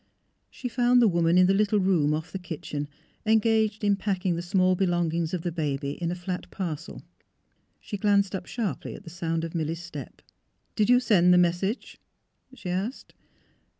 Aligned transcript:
She 0.49 0.67
found 0.67 0.99
the 0.99 1.07
woman 1.07 1.37
in 1.37 1.45
the 1.45 1.53
little 1.53 1.79
room 1.79 2.11
off 2.15 2.31
the 2.31 2.39
kitchen 2.39 2.87
engaged 3.23 3.83
in 3.83 3.95
packing 3.95 4.35
the 4.35 4.41
small 4.41 4.75
belong 4.75 5.11
ings 5.11 5.31
of 5.31 5.43
the 5.43 5.51
baby 5.51 5.91
in 5.91 6.09
a 6.09 6.15
flat 6.15 6.49
parceL 6.49 7.03
She 7.79 7.97
glanced 7.97 8.33
up 8.33 8.47
sharply 8.47 8.95
at 8.95 9.07
sound 9.11 9.43
of 9.43 9.53
Milly's 9.53 9.83
step. 9.83 10.23
^' 10.73 10.75
Did 10.75 10.89
you 10.89 10.99
send 10.99 11.31
the 11.31 11.37
message?" 11.37 11.99
she 12.55 12.71
asked. 12.71 13.13